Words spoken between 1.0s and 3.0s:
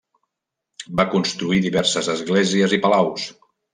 Va construir diverses esglésies i